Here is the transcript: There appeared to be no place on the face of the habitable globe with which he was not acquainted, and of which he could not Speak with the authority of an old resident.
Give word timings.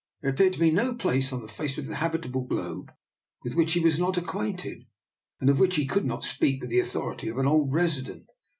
There 0.21 0.31
appeared 0.31 0.53
to 0.53 0.59
be 0.59 0.71
no 0.71 0.95
place 0.95 1.31
on 1.31 1.43
the 1.43 1.47
face 1.47 1.77
of 1.77 1.85
the 1.85 1.97
habitable 1.97 2.41
globe 2.41 2.91
with 3.43 3.53
which 3.53 3.73
he 3.73 3.79
was 3.79 3.99
not 3.99 4.17
acquainted, 4.17 4.87
and 5.39 5.47
of 5.47 5.59
which 5.59 5.75
he 5.75 5.85
could 5.85 6.05
not 6.05 6.25
Speak 6.25 6.59
with 6.59 6.71
the 6.71 6.79
authority 6.79 7.27
of 7.29 7.37
an 7.37 7.45
old 7.45 7.71
resident. 7.71 8.25